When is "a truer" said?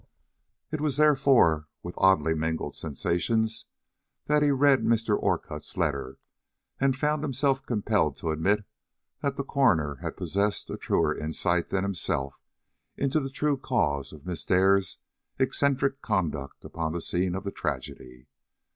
10.71-11.15